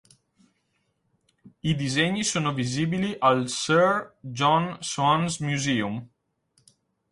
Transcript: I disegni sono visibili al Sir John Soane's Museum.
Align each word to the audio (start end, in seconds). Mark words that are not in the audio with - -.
I 1.63 1.75
disegni 1.79 2.23
sono 2.23 2.51
visibili 2.55 3.15
al 3.19 3.47
Sir 3.49 4.15
John 4.19 4.79
Soane's 4.81 5.37
Museum. 5.47 5.95